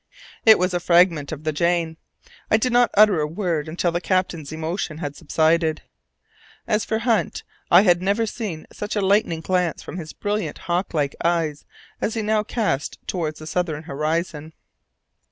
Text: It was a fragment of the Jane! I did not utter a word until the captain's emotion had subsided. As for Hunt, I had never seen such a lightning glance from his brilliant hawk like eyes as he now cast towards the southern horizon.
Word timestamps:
It 0.47 0.57
was 0.57 0.73
a 0.73 0.79
fragment 0.79 1.31
of 1.31 1.43
the 1.43 1.51
Jane! 1.51 1.95
I 2.49 2.57
did 2.57 2.71
not 2.73 2.89
utter 2.95 3.21
a 3.21 3.27
word 3.27 3.67
until 3.67 3.91
the 3.91 4.01
captain's 4.01 4.51
emotion 4.51 4.97
had 4.97 5.15
subsided. 5.15 5.83
As 6.65 6.83
for 6.83 6.97
Hunt, 6.97 7.43
I 7.69 7.83
had 7.83 8.01
never 8.01 8.25
seen 8.25 8.65
such 8.73 8.95
a 8.95 9.01
lightning 9.01 9.41
glance 9.41 9.83
from 9.83 9.97
his 9.97 10.11
brilliant 10.13 10.57
hawk 10.57 10.95
like 10.95 11.15
eyes 11.23 11.65
as 12.01 12.15
he 12.15 12.23
now 12.23 12.41
cast 12.41 12.97
towards 13.05 13.37
the 13.37 13.45
southern 13.45 13.83
horizon. 13.83 14.53